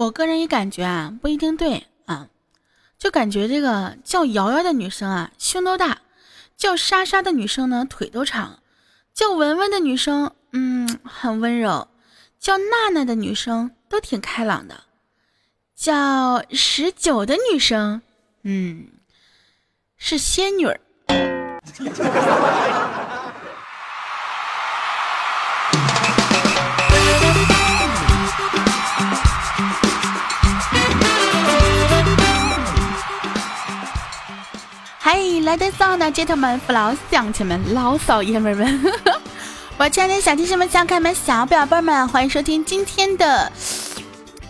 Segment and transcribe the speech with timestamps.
[0.00, 2.28] 我个人也感觉啊，不一定对啊，
[2.98, 5.98] 就感觉这个叫瑶瑶的女生啊，胸都大；
[6.56, 8.60] 叫莎莎的女生呢，腿都长；
[9.12, 11.88] 叫文文的女生，嗯，很温柔；
[12.38, 14.74] 叫娜娜的女生都挺开朗的；
[15.76, 18.00] 叫十九的女生，
[18.44, 18.86] 嗯，
[19.98, 20.80] 是仙女儿。
[35.12, 38.92] 嗨，来的早的姐头们、父老乡亲们、老少爷们们，
[39.76, 43.50] 我亲爱的小天使们、小可爱们、小表妹们，欢迎收听今天的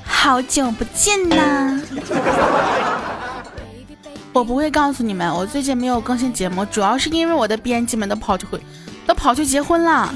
[0.05, 1.80] 好久不见呐！
[4.34, 8.61] 我不会告诉你们，我最近没有更新节目，主要是因为我的编辑们都跑去会，
[9.06, 10.12] 都跑去结婚了。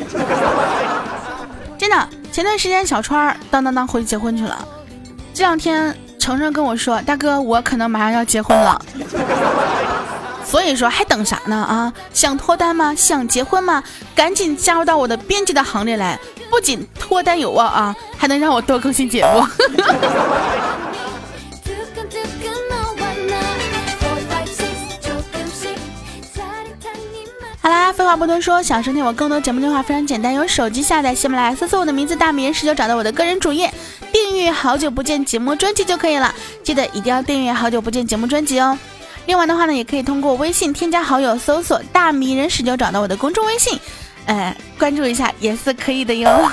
[1.79, 4.63] 真的，前段时间小川当当当回去结婚去了，
[5.33, 8.79] 这两天程程跟我说，大哥，我可能马上要结婚了。
[10.55, 11.93] 所以说还等啥呢啊？
[12.13, 12.95] 想脱单吗？
[12.95, 13.83] 想结婚吗？
[14.15, 16.17] 赶紧加入到我的编辑的行列来！
[16.49, 19.41] 不仅脱单有望啊，还能让我多更新节目。
[27.61, 33.75] 好啦，废话不多说，想收听我更多节目的话，非常简单，用手机下载喜马拉雅，搜索我的名字“大名人十九”，找到我的个人主页，
[34.13, 36.33] 订阅“好久不见”节目专辑就可以了。
[36.63, 38.79] 记得一定要订阅“好久不见”节目专辑哦。
[39.27, 43.79] 另外的话呢，也可以通过微信添加好友，搜索“大迷人十九”，找到我的公众微信，
[44.27, 46.51] 呃，关注一下也是可以的哟。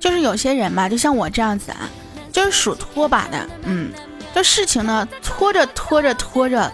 [0.00, 1.88] 就是有些人吧，就像我这样子啊，
[2.32, 3.90] 就是属拖把的，嗯，
[4.34, 6.70] 这事情呢，拖着拖着拖着，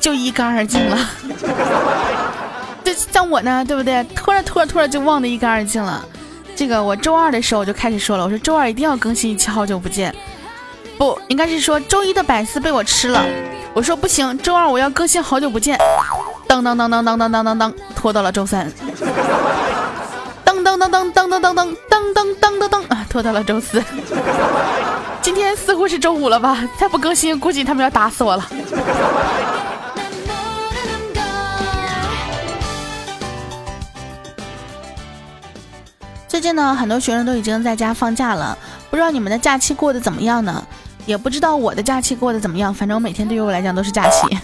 [0.00, 0.96] 就一干二净了。
[2.84, 4.02] 就像我呢，对不对？
[4.14, 6.02] 拖着拖着拖着就忘得一干二净了。
[6.56, 10.12] 这个我周二的时候我就开始说了，我说周二一定要更新一期，好久不见，
[10.96, 13.22] 不应该是说周一的百思被我吃了，
[13.74, 15.78] 我说不行，周二我要更新好久不见，
[16.48, 18.72] 当当当当当当当当当，拖到了周三，
[20.42, 21.76] 当当当当当当当当
[22.14, 23.84] 当当当当，拖到了周四，
[25.20, 26.66] 今天似乎是周五了吧？
[26.78, 28.48] 再不更新，估计他们要打死我了。
[36.36, 38.54] 最近呢，很多学生都已经在家放假了，
[38.90, 40.62] 不知道你们的假期过得怎么样呢？
[41.06, 44.38] 也不知道我的假期过得怎么样，反正我每天对于我来讲都是假期。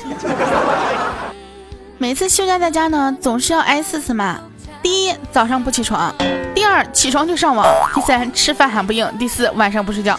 [1.99, 4.39] 每次休假在家呢，总是要挨四次骂：
[4.83, 6.11] 第一，早上不起床；
[6.55, 10.19] 第二，起床就上网；第三，吃饭还不应；第四，晚上不睡觉。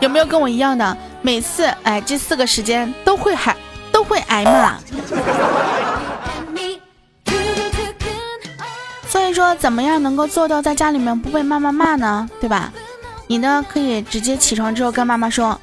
[0.00, 0.94] 有没有跟我一样的？
[1.22, 3.56] 每次哎，这四个时间都会还
[3.90, 4.74] 都会挨骂。
[9.14, 12.28] 所以说，怎么样能够做到在家里面不被妈妈骂呢？
[12.40, 12.72] 对吧？
[13.28, 15.56] 你呢，可以直接起床之后跟妈妈说：“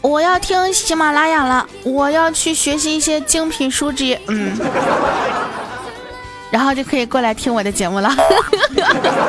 [0.00, 4.56] 我要听喜马拉雅了，我要去学习一些精品书籍。”嗯，
[6.50, 8.10] 然后就可以过来听我的节目了。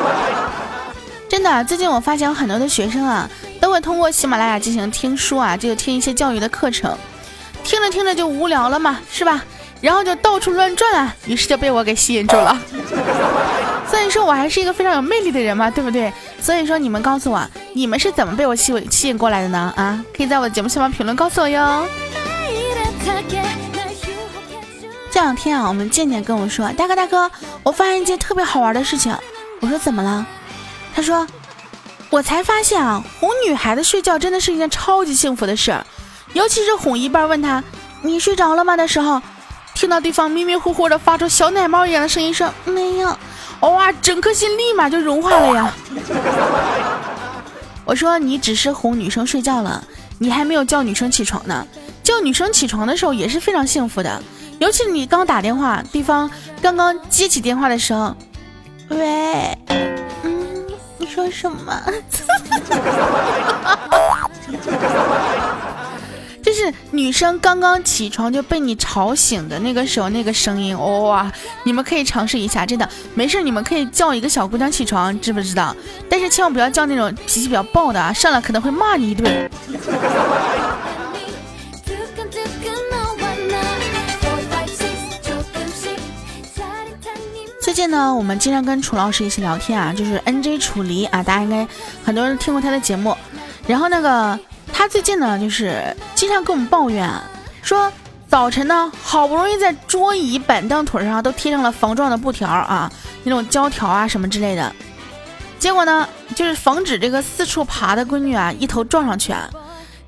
[1.28, 3.28] 真的，最近我发现有很多的学生啊，
[3.60, 6.96] 都会通过喜马拉雅进行听书啊，就听一些教育的课程，
[7.62, 9.44] 听着听着就无聊了嘛，是吧？
[9.82, 12.56] 然后就到处乱转啊，于是就被我给吸引住了。
[13.92, 16.10] 所以说我还是一个非常有魅力的人嘛，对不对？
[16.40, 19.70] 所以说你们告诉我，你们是怎么被我吸吸引过来的呢？
[19.76, 21.86] 啊，可以在我的节目下方评论告诉我哟。
[25.10, 27.30] 这两天啊，我们健健跟我说，大哥大哥，
[27.62, 29.14] 我发现一件特别好玩的事情。
[29.60, 30.26] 我说怎么了？
[30.94, 31.26] 他说，
[32.08, 35.78] 我才发现啊，哄女孩子睡觉真的是一件超级幸福的事，
[36.32, 37.62] 尤其是哄一半问他
[38.00, 39.20] 你睡着了吗的时候。
[39.82, 43.18] 听到对方迷迷糊糊的发出小奶猫一样的声音，说没有，
[43.62, 45.74] 哇，整颗心立马就融化了呀！
[47.84, 49.82] 我说你只是哄女生睡觉了，
[50.20, 51.66] 你还没有叫女生起床呢。
[52.04, 54.22] 叫女生起床的时候也是非常幸福的，
[54.60, 56.30] 尤其你刚打电话，对方
[56.62, 58.14] 刚刚接起电话的时候，
[58.86, 59.58] 喂，
[60.22, 60.64] 嗯，
[60.96, 61.82] 你说什么？
[66.62, 71.30] 是女生刚刚起床就被你吵醒的那个时候，那个声音哇！
[71.64, 75.74] 你们可以尝试一下，真的没事，你们可以叫一个小姑娘起床，知不知道？
[76.08, 79.50] 但是千万不要叫那种脾气比较暴的啊，上来可能会骂你一顿。
[87.60, 91.66] 最近呢，我们经常跟楚老师一起聊天啊，就是 N J 楚离啊，大家应该
[92.04, 93.16] 很多人听过他的节目，
[93.66, 94.38] 然后那个。
[94.82, 97.08] 他最近呢，就是经常跟我们抱怨，
[97.62, 97.88] 说
[98.28, 102.90] 早晨呢，好不容易在桌椅板凳腿上都贴上了防撞的布条啊，
[103.22, 104.72] 那种胶条啊什么之类的。
[105.56, 109.48] 结果呢，就是防止这个四处爬的闺女啊一头撞上去啊。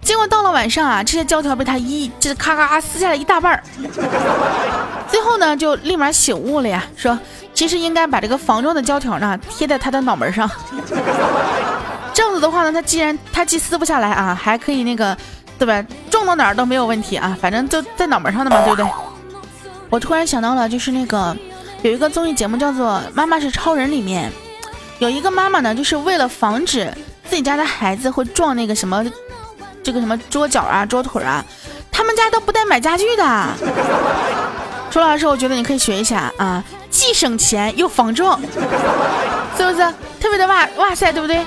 [0.03, 3.63] 结果到了晚上啊，这些胶条被他一这咔咔撕下来一大半儿。
[5.07, 7.17] 最后呢，就立马醒悟了呀，说
[7.55, 10.51] 其实应该把这个防撞的胶条呢贴在他的脑门上。
[12.15, 15.15] 这样子的话呢，他既然他既撕不下来啊，还可以那个，
[15.59, 15.85] 对吧？
[16.11, 18.87] 撞到哪儿都没有问题啊，反正就在脑门上的嘛，对不对？
[19.91, 21.37] 我突然想到了，就是那个
[21.83, 24.33] 有一个综艺节目叫做《妈妈是超人》，里面
[25.01, 26.91] 有一个妈妈呢，就是为了防止
[27.29, 29.05] 自己家的孩子会撞那个什么。
[29.83, 31.45] 这个什么桌角啊、桌腿啊，
[31.93, 33.49] 他们家都不带买家具的。
[34.91, 38.41] 周老师，我觉得你可以学一下啊，既省钱又防撞，
[39.59, 41.45] 是不是特别的哇哇塞，对不对？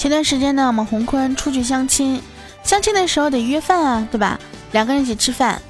[0.00, 2.22] 前段时间呢，我们洪坤出去相亲，
[2.62, 4.40] 相亲的时候得约饭啊，对吧？
[4.72, 5.60] 两个人一起吃饭，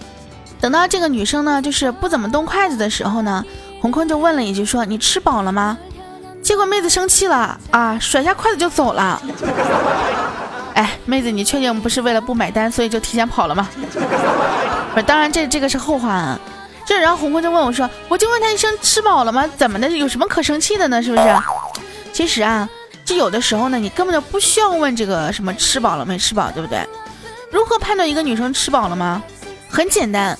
[0.61, 3.45] 等到这个女生呢，就是不怎么动筷子的时候呢，
[3.81, 5.77] 洪坤就问了一句说：“你吃饱了吗？”
[6.45, 9.21] 结果妹子生气了啊，甩下筷子就走了。
[10.75, 13.69] 哎，妹子，你确定不是为了不买单，所以就提前跑了吗？
[14.95, 16.39] 不是，当然这这个是后话啊。
[16.87, 19.45] 这然后红坤就问我说：“我就问他一声吃饱了吗？
[19.57, 19.91] 怎么的？
[19.91, 21.03] 有什么可生气的呢？
[21.03, 21.37] 是不是？”
[22.15, 22.69] 其实啊，
[23.17, 26.87] 有的时候呢，你根本就不需要问这个什么吃饱了没吃饱，对不对？
[27.51, 29.23] 如何判断一个女生吃饱了吗？
[29.69, 30.39] 很简单，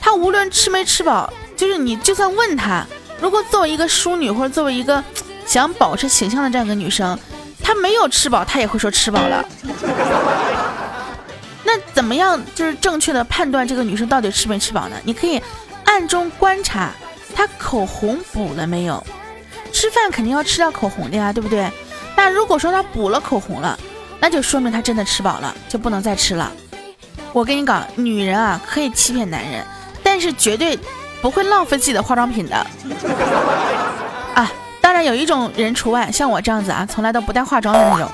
[0.00, 2.86] 她无论吃没吃饱，就是你就算问她，
[3.20, 5.02] 如果作为一个淑女或者作为一个。
[5.46, 7.16] 想保持形象的这样一个女生，
[7.62, 9.44] 她没有吃饱，她也会说吃饱了。
[11.62, 14.96] 那怎么样就是正确的判断这个女生到底吃没吃饱呢？
[15.04, 15.40] 你可以
[15.84, 16.90] 暗中观察
[17.32, 19.00] 她口红补了没有。
[19.72, 21.70] 吃饭肯定要吃掉口红的呀，对不对？
[22.16, 23.78] 那如果说他补了口红了，
[24.18, 26.50] 那就说明他真的吃饱了，就不能再吃了。
[27.32, 29.64] 我跟你讲，女人啊可以欺骗男人，
[30.02, 30.78] 但是绝对
[31.20, 32.56] 不会浪费自己的化妆品的。
[34.34, 34.50] 啊。
[34.78, 38.08] 当然有一种人除外，像我这样子啊，从来都不带化妆的那种。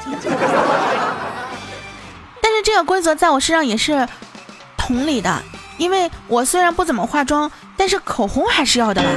[2.40, 4.08] 但是这个规则在我身上也是
[4.78, 5.42] 同理的，
[5.76, 9.08] 因为我虽然不怎么化妆，但是口红还是要的吧。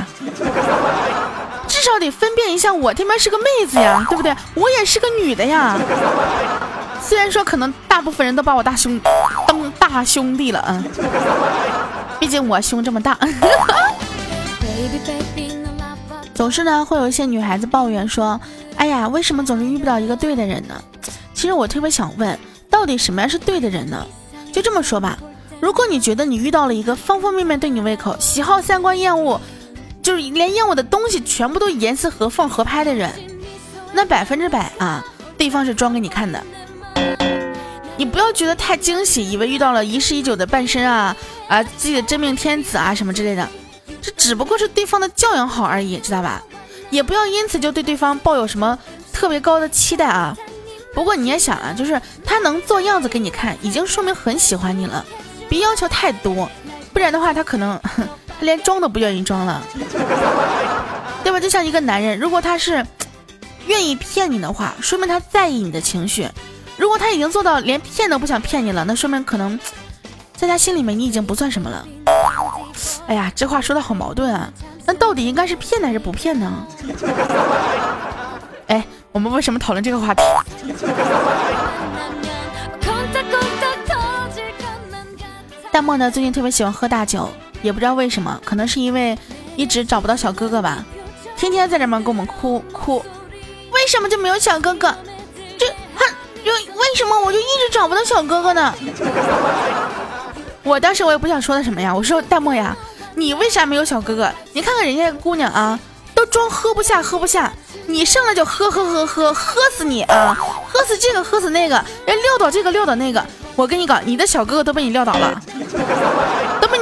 [1.86, 4.36] 至少得分辨一下，我这边是个妹子呀，对不对？
[4.56, 5.78] 我也是个女的呀。
[7.00, 9.00] 虽然说可能大部分人都把我大兄
[9.48, 10.84] 当大兄弟了啊，
[12.20, 13.16] 毕竟我胸这么大。
[16.34, 18.42] 总是呢，会有一些女孩子抱怨说
[18.78, 20.74] ：“哎呀，为什么总是遇不到一个对的人呢？”
[21.36, 22.36] 其实我特别想问，
[22.68, 24.04] 到底什么样是对的人呢？
[24.52, 25.20] 就这么说吧，
[25.60, 29.40] 如果你觉得你遇到了一个方方面面对你胃口、喜好、三观、厌恶，
[30.06, 33.12] 就是连厌恶的东西全部都严丝合缝合拍的人，
[33.92, 35.04] 那百分之百啊，
[35.36, 36.44] 对方是装给你看的。
[37.98, 41.18] 你不要觉得太惊喜，以为遇到了一世已久的半身啊
[41.48, 43.50] 啊，自己的真命天子啊什么之类的。
[44.00, 46.44] 这只不过是对方的教养好而已，知道吧？
[46.92, 48.78] 也不要因此就对对方抱有什么
[49.12, 50.38] 特别高的期待啊。
[50.94, 55.04] 不过你也想啊，就是他能做样子给你看，已经说明很喜欢你了，
[55.50, 56.48] 别要求太多，
[56.94, 57.81] 不然的话他可能
[58.45, 59.62] 连装都不愿意装了，
[61.24, 61.39] 对吧？
[61.39, 62.86] 就像一个男人，如果他是
[63.68, 66.27] 愿意骗你的话，说明他在意你的情绪；
[66.77, 69.59] 如果他已经做到连骗都不想骗你了，那说明可能
[70.36, 71.85] 在他心里面你已经不算什么了。
[73.07, 74.49] 哎呀，这话说的好矛盾啊！
[74.85, 76.68] 那到底应该是骗还是不骗呢？
[78.68, 80.21] 哎，我们为什么讨论这个话题？
[85.71, 87.30] 淡漠呢，最近特别喜欢喝大酒，
[87.66, 89.18] 也不知道为什么，可能是因为
[89.56, 90.86] 一直找不到小哥哥吧，
[91.36, 93.04] 天天在这边给我们哭哭。
[93.72, 94.95] 为什么就没有小哥哥？
[95.57, 96.06] 这哼，
[96.45, 98.74] 为为什么我就一直找不到小哥哥呢？
[100.64, 102.78] 我当时我也不想说他什么呀，我说大漠呀。
[103.16, 104.31] 你为啥没有小哥哥？
[104.54, 105.80] 你看看人家姑娘啊，
[106.14, 107.52] 都装喝不下喝不下，
[107.88, 110.38] 你上来就喝喝喝喝喝死你啊！
[110.68, 113.26] 喝死这个喝死那个，人撂倒这个撂倒那个。
[113.56, 115.42] 我跟你讲，你的小哥哥都被你撂倒了，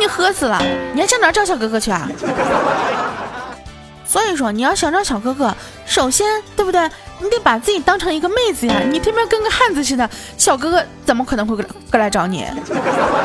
[0.03, 0.62] 你喝死了。
[0.93, 2.05] 你还上哪找小哥哥去啊？
[4.05, 5.55] 所以说，你要想找小哥哥，
[5.86, 6.89] 首先对不对？
[7.19, 8.81] 你得把自己当成一个妹子呀。
[8.86, 10.07] 你他妈跟个汉子似的，
[10.38, 12.45] 小哥哥怎么可能会过过来找你？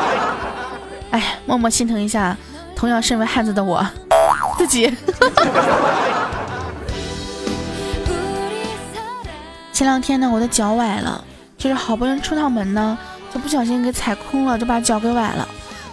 [1.11, 2.35] 哎，默默心疼一下。
[2.77, 3.85] 同样身为汉子的我，
[4.57, 4.85] 自己。
[9.73, 11.21] 前两天呢，我的脚崴了，
[11.57, 12.97] 就是好不容易出趟门呢，
[13.33, 15.45] 就不小心给踩空了，就把脚给崴了。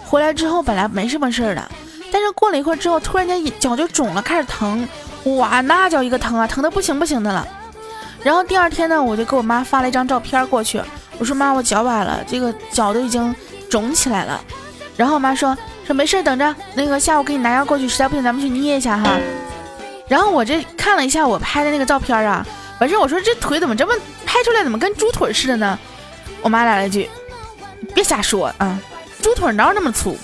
[0.09, 1.69] 回来之后本来没什么事儿的，
[2.11, 4.87] 但是过了一会儿之后，突然间脚就肿了，开始疼，
[5.37, 7.45] 哇，那叫一个疼啊，疼的不行不行的了。
[8.23, 10.81] 然后第二天呢，我就给我妈发了一张照片过去，
[11.17, 13.35] 我说妈，我脚崴了，这个脚都已经
[13.69, 14.39] 肿起来了。
[14.95, 19.11] 然后我妈说说没事，等着那个下午给你拿药过去，实在不行咱们去捏一下哈。
[20.07, 22.45] 然后我这看了一下我拍的那个照片啊，
[22.79, 23.93] 完事我说这腿怎么这么
[24.25, 25.77] 拍出来怎么跟猪腿似的呢？
[26.41, 27.09] 我妈来了一句，
[27.93, 28.79] 别瞎说啊，
[29.21, 30.17] 猪腿哪有那么粗？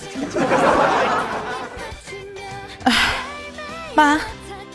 [2.84, 2.92] 哎，
[3.94, 4.20] 妈，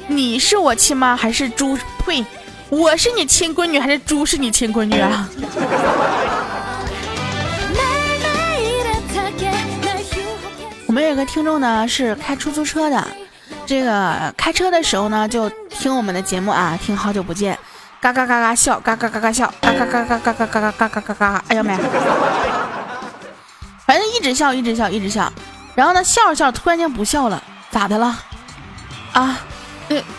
[0.07, 1.77] 你是我亲妈还是猪？
[2.05, 2.25] 呸！
[2.69, 5.27] 我是你亲闺女还是猪是你亲闺女啊？
[10.85, 13.07] 我们有个听众呢是开出租车的，
[13.65, 17.57] 这个开车的时候呢就听我们的节目啊，听好久不见，
[18.01, 21.79] 嘎嘎嘎嘎笑，嘎嘎嘎嘎笑，嘎嘎嘎嘎嘎嘎嘎嘎嘎嘎嘎，哎呀妈呀！
[24.19, 25.31] 一直笑，一直笑，一直笑，
[25.75, 28.19] 然后呢笑着笑，突然间不笑了，咋的了？
[29.13, 29.39] 啊？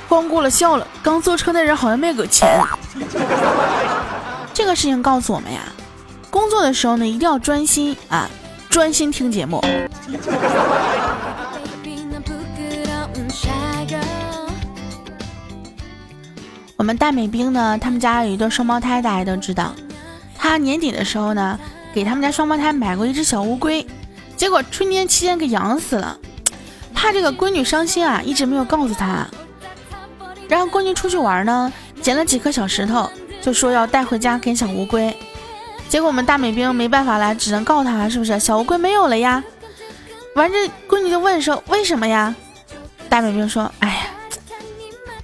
[0.09, 2.59] 光顾了笑了，刚坐车那人好像没给钱。
[4.55, 5.61] 这个事情告诉我们呀，
[6.31, 8.29] 工作的时候呢一定要专心啊，
[8.71, 9.63] 专心听节目。
[16.77, 19.73] 我们大美兵呢，他们家有一对双胞胎，大家都知道。
[20.37, 21.61] 他年底的时候呢，
[21.93, 23.87] 给他们家双胞胎买过一只小乌龟，
[24.37, 26.19] 结果春节期间给养死了，
[26.95, 29.27] 怕这个闺女伤心啊，一直没有告诉她。
[30.49, 33.09] 然后闺女出去玩呢，捡了几颗小石头，
[33.41, 35.17] 就说要带回家给小乌龟。
[35.89, 38.39] 结果我们大美兵没办法了，只能告他，是不是？
[38.39, 39.43] 小乌龟没有了呀。
[40.37, 42.33] 完这闺女就问说：“为什么呀？”
[43.11, 44.03] 大美兵说：“哎呀，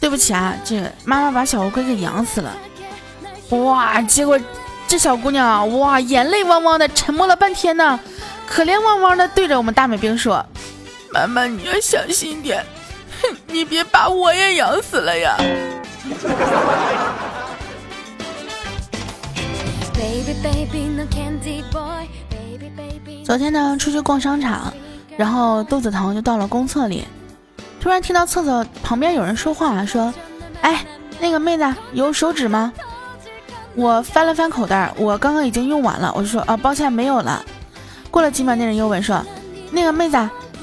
[0.01, 2.57] 对不起啊，这个妈妈把小乌龟给养死了。”
[3.51, 4.03] 哇！
[4.03, 4.37] 结果
[4.89, 7.99] 这小姑娘啊，哇，眼泪汪汪的，沉默了半天呢，
[8.47, 10.45] 可怜汪汪的对着我们大美兵说
[11.13, 12.65] ：“妈妈，你要小心点。
[13.21, 15.37] ”哼你别把我也养死了呀！
[23.25, 24.73] 昨天呢，出去逛商场，
[25.17, 27.05] 然后肚子疼就到了公厕里，
[27.81, 30.15] 突然听到厕所旁边有人说话，说
[30.63, 30.85] ：“哎，
[31.19, 32.73] 那个妹子有手纸吗？”
[33.77, 37.45] 我翻了翻口袋，我刚刚已经用完了，我就说：“啊，抱歉，没有了。”
[38.11, 39.23] 过了几秒，那人又问说
[39.71, 40.17] ：“那个妹子，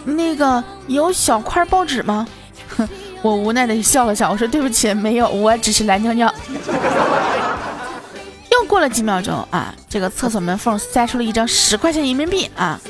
[0.03, 2.27] 那个有小块报纸吗？”
[2.75, 2.89] 哼，
[3.22, 6.34] 我无奈的笑了笑，我说对不起，没有，我只是来尿尿。
[8.51, 12.82] 又过了几秒钟啊，这个厕所门缝塞出了一张十块钱人民币啊，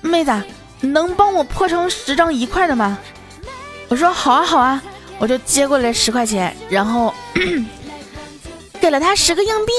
[0.00, 0.32] 妹子，
[0.80, 2.96] 能帮我破成十张一块的吗？
[3.88, 4.82] 我说好啊好啊，
[5.18, 7.12] 我就接过来十块钱，然后
[8.80, 9.72] 给了他十个硬币，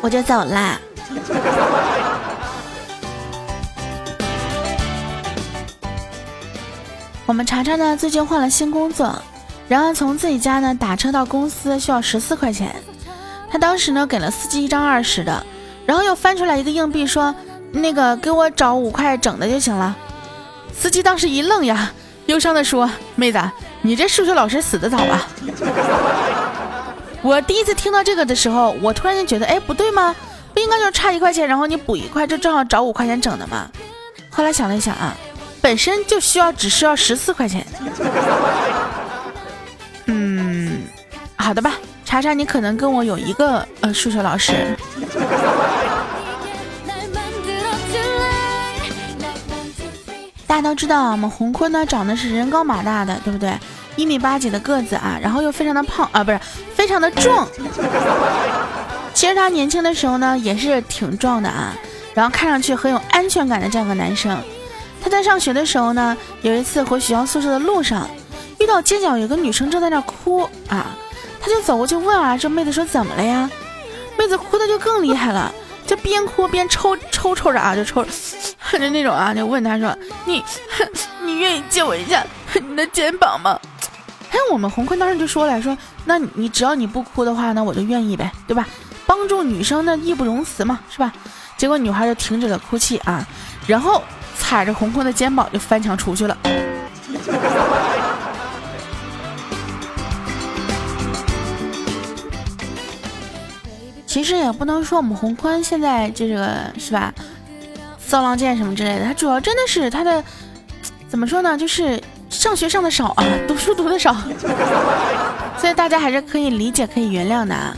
[0.00, 0.80] 我就走了。
[7.26, 9.20] 我们查查呢，最近换了新工作，
[9.68, 12.74] 然后从自己家呢打车到公司需要十四块钱。
[13.50, 15.44] 他当时呢给了司机一张二十的，
[15.84, 17.34] 然后又翻出来一个硬币说
[17.72, 19.96] ：“那个给我找五块整的就行了。”
[20.72, 21.92] 司机当时一愣呀，
[22.26, 23.40] 忧伤的说：“妹子，
[23.82, 25.26] 你这数学老师死的早啊！”
[27.22, 30.14] 我第一次听到这个的时候，我突然间觉得，哎，不对吗？
[30.54, 33.70] 不应该就差一块钱，然后你补一块，就正好找五块钱整的吗？
[34.30, 35.16] 后来想了一想啊。
[35.60, 37.66] 本身就需要，只需要十四块钱。
[40.06, 40.82] 嗯，
[41.36, 44.76] 好的吧，查查，你可能跟我有一个呃数学老师。
[50.46, 53.52] 大家都知道啊，我们洪坤呢长得是人高马大的，对不对？
[53.96, 56.38] 一米八几的个子啊，然后又非常的胖啊，不是
[56.78, 57.48] 非常的壮。
[59.12, 61.74] 其实他年轻的时候呢也是挺壮的啊，
[62.14, 64.40] 然后看上去很有安全感的这样个男生。
[65.02, 68.08] 他在上学的时候呢，有一次回学校宿舍的路上，
[68.60, 70.94] 遇到街角有个女生正在那哭啊，
[71.40, 73.50] 他就走过去问啊，这妹子说怎么了呀？
[74.16, 75.52] 妹子哭的就更厉害了，
[75.84, 78.04] 就边哭边抽抽抽着啊，就抽，
[78.70, 79.92] 就那种啊，就问他说
[80.24, 80.44] 你
[81.24, 83.58] 你愿意借我一下你的肩膀吗？
[84.30, 88.66] 哎，我们红坤当时就说了，说那你只要你不哭的话，那我就愿意呗，对吧？
[89.06, 91.12] 帮助女生那义不容辞嘛，是吧？
[91.56, 93.26] 结果女孩就停止了哭泣啊，
[93.66, 94.02] 然后。
[94.40, 96.38] 踩着红坤的肩膀就翻墙出去了。
[104.06, 107.12] 其实也不能说我们红坤现在这个是吧，
[107.98, 109.04] 骚浪贱什么之类的。
[109.04, 110.22] 他主要真的是他的
[111.08, 111.58] 怎么说呢？
[111.58, 112.00] 就是
[112.48, 114.16] 上学上的少啊，读书读的少，
[115.60, 117.54] 所以大家还是可以理解、可以原谅的。
[117.54, 117.76] 啊。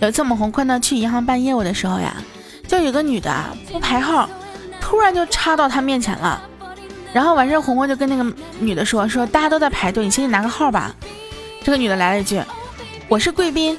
[0.00, 2.14] 有一次我们红坤呢去银行办业务的时候呀，
[2.68, 4.30] 就有个女的啊不排号。
[4.80, 6.40] 突然就插到他面前了，
[7.12, 8.24] 然后完事红坤就跟那个
[8.60, 10.94] 女的说：“说大家都在排队，你先去拿个号吧。”
[11.64, 12.40] 这个女的来了一句
[13.08, 13.76] ：“我是贵宾。”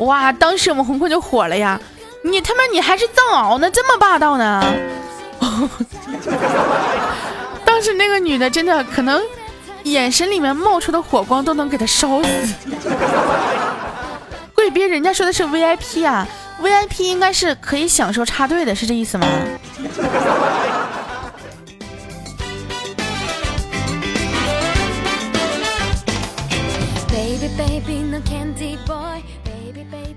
[0.00, 1.80] 哇，当时我们红坤就火了呀！
[2.22, 4.62] 你他妈你还是藏獒呢，这么霸道呢？
[7.64, 9.20] 当时那个女的真的可能
[9.90, 12.54] 眼神里面冒出的火光都能给他烧死。
[14.54, 16.26] 贵宾，人家说的是 VIP 啊
[16.60, 19.26] ，VIP 应该是可以享受插队的，是这意思吗？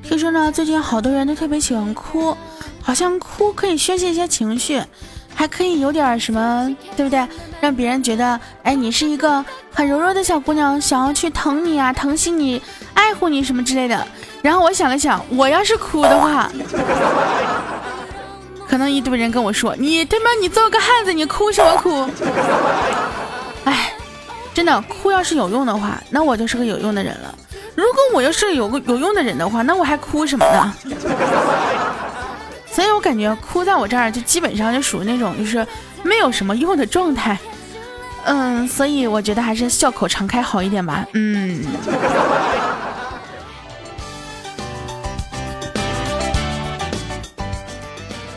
[0.04, 2.36] 听说呢，最近好多人都特别喜欢哭，
[2.82, 4.82] 好像哭可以宣泄一些情绪，
[5.42, 7.28] 还可以有点什么，对不对？
[7.60, 9.44] 让别人觉得，哎，你是一个
[9.74, 12.62] 很柔弱的小姑娘，想要去疼你啊，疼惜你，
[12.94, 14.06] 爱护你什么之类的。
[14.44, 16.48] 然后我想了想，我要是哭的话，
[18.68, 22.08] 可能一堆人跟我说，你他妈你做个汉子，你哭什么哭？
[23.66, 23.94] 哎，
[24.54, 27.34] 真的，哭要是有用的话，那我就是个有用的人了。
[27.74, 30.72] 如果我要是有个有用的人的话，那我还哭什么呢？
[32.72, 35.66] 所以我感觉哭在我这儿就基本上就属于那种就是
[36.04, 37.38] 没有什么用的状态。
[38.24, 41.06] 嗯，所以我觉得还是笑口常开好一点吧。
[41.14, 41.62] 嗯。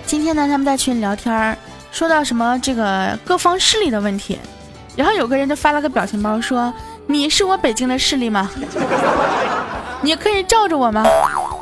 [0.07, 1.57] 今天呢，他们在群里聊天儿，
[1.93, 4.39] 说到什么这个各方势力的问题，
[4.97, 6.73] 然后有个人就发了个表情包说。
[7.07, 8.51] 你是我北京的势力吗？
[10.01, 11.05] 你可以罩着我吗？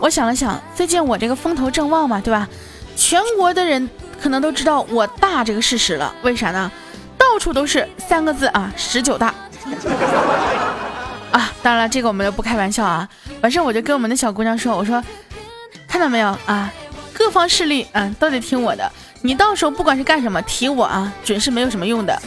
[0.02, 2.48] 我想了想，最近我这个风头正旺嘛，对吧？
[2.96, 3.88] 全国的人
[4.20, 6.12] 可能都知道我大这个事实了。
[6.22, 6.68] 为啥呢？
[7.16, 9.32] 到处都是三个字啊，十九大。
[11.30, 13.08] 啊，当然了，这个我们就不开玩笑啊。
[13.42, 15.00] 完事我就跟我们的小姑娘说，我说，
[15.86, 16.68] 看到没有啊？
[17.14, 18.90] 各方势力，嗯，都得听我的。
[19.20, 22.20] 你到时候不管是干什么，提我啊，准是没有什么用的。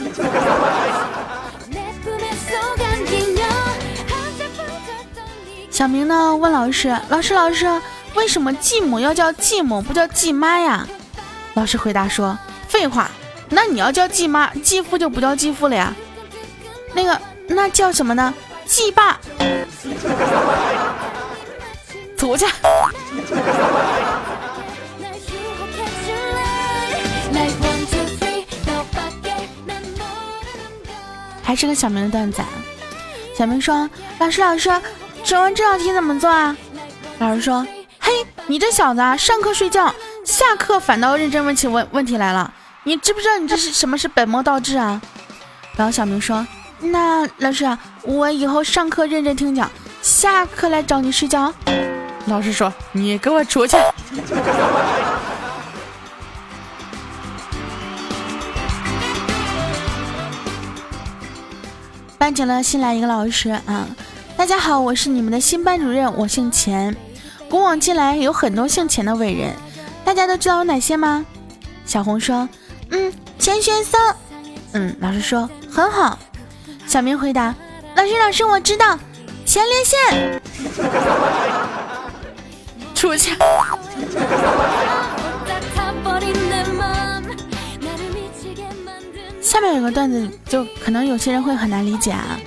[5.76, 6.34] 小明呢？
[6.34, 7.66] 问老师：“老师，老师，
[8.14, 10.88] 为什么继母要叫继母，不叫继妈呀？”
[11.52, 13.10] 老师回答说：“废话，
[13.50, 15.94] 那你要叫继妈，继父就不叫继父了呀。
[16.94, 18.32] 那个，那叫什么呢？
[18.64, 19.20] 继爸。
[22.16, 22.46] 出去。”
[31.42, 32.40] 还是个小明的段子。
[33.36, 33.86] 小明说
[34.18, 34.70] ：“老师，老师。”
[35.26, 36.56] 请问这道题怎么做啊？
[37.18, 37.66] 老师说
[37.98, 38.12] ：“嘿，
[38.46, 39.92] 你这小子啊，上课睡觉，
[40.24, 42.54] 下课反倒认真问起问问题来了。
[42.84, 45.02] 你知不知道你这是什么是本末倒置啊？”
[45.74, 46.46] 然后小明说
[46.78, 47.66] ：“那老师，
[48.02, 49.68] 我以后上课认真听讲，
[50.00, 51.52] 下课来找你睡觉。”
[52.26, 53.76] 老师说：“你给我出去。”
[62.16, 63.88] 班请了新来一个老师啊。
[64.36, 66.94] 大家好，我是你们的新班主任，我姓钱。
[67.48, 69.54] 古往今来有很多姓钱的伟人，
[70.04, 71.24] 大家都知道有哪些吗？
[71.86, 72.46] 小红说
[72.90, 73.98] ：“嗯，钱学森。”
[74.72, 76.18] 嗯，老师说很好。
[76.86, 77.54] 小明回答
[77.96, 78.98] ：“老师，老师，我知道，
[79.46, 80.42] 钱连线。
[82.94, 83.34] ”出去。
[89.40, 92.38] 下面有个段子，就可能有些人会很难理解啊。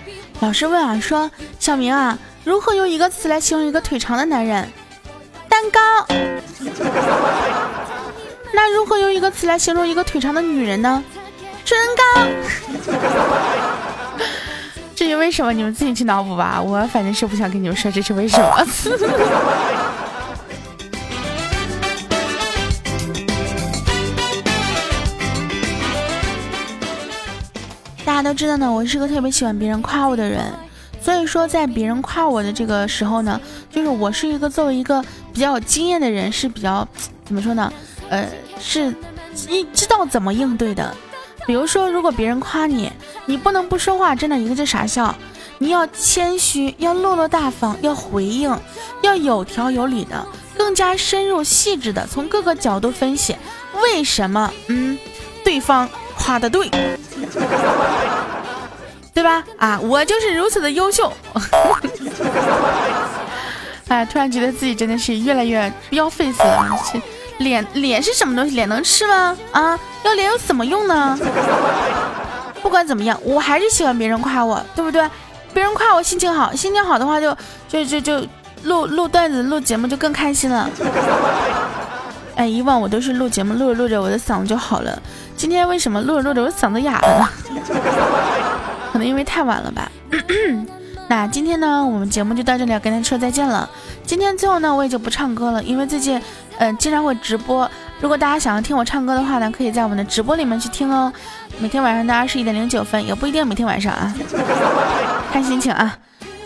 [0.41, 4.67] 老师问啊，说小明啊，如何用一个词来形容一个腿长的男人？
[5.49, 5.79] 蛋糕。
[8.53, 11.03] 那如何用一个词来形容一个腿长的女人呢？
[11.65, 12.03] 唇膏。
[14.95, 16.59] 至于为什么，你们自己去脑补吧。
[16.61, 18.63] 我反正是不想跟你们说这是为什么。
[28.09, 30.43] 大家都知道呢，我是个特别喜欢别人夸我的人，
[30.99, 34.99] 所以说在别人夸我的这个时候呢，就是我是一个作为一个
[35.31, 36.85] 比较有经验的人，是比较
[37.23, 37.71] 怎么说呢？
[38.09, 38.27] 呃，
[38.59, 38.91] 是
[39.47, 40.91] 一知道怎么应对的。
[41.45, 42.91] 比如说，如果别人夸你，
[43.27, 45.15] 你不能不说话，真的一个劲傻笑，
[45.59, 48.51] 你要谦虚，要落落大方，要回应，
[49.03, 50.25] 要有条有理的，
[50.57, 53.35] 更加深入细致的从各个角度分析
[53.83, 54.97] 为什么嗯
[55.43, 56.67] 对方夸的对。
[59.57, 61.11] 啊，我就是如此的优秀。
[63.89, 66.79] 哎，突然觉得自己真的是越来越要 face 了。
[67.39, 68.55] 脸脸是什么东西？
[68.55, 69.35] 脸能吃吗？
[69.51, 71.17] 啊，要脸有什么用呢？
[72.61, 75.09] 不管怎么样，我还是喜欢别人夸我，对不对？
[75.53, 77.35] 别人夸我心情好，心情好的话就
[77.67, 78.27] 就就就
[78.63, 80.69] 录录段子、录节目就更开心了。
[82.35, 85.01] 哎，以往我都是录节目，录着录着我的嗓子就好了。
[85.35, 87.29] 今天为什么录着录着我嗓子哑了？
[89.05, 89.91] 因为太晚了吧。
[91.09, 93.67] 那今天呢，我们节目就到这里，要跟大家说再见了。
[94.05, 96.21] 今天最后呢，我也就不唱歌了，因为最近，
[96.59, 97.69] 嗯，经常会直播。
[97.99, 101.11] 如果大家想要听我唱歌的话呢，可以在我们的直播里面去听哦。
[101.57, 104.13] 每天晚上的二十一点零九分，也不一定每天晚上啊，
[105.33, 105.97] 看心情啊。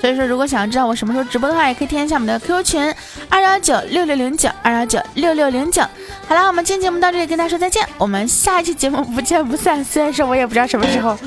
[0.03, 2.93] 所以说，如果想要知道我什么时候直播的话，也可以添加一下我们的 QQ 群
[3.29, 5.81] 二幺九六六零九二幺九六六零九。
[6.27, 9.81] 好了，我们今天节目到这里，跟大家说再见，我们下一期节目不见不散。
[9.81, 11.17] 虽然说我也不知道什么时候，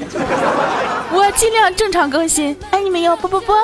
[1.10, 3.56] 我尽量正常更新，爱你们哟，啵啵啵。